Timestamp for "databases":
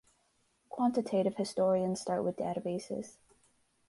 2.37-3.17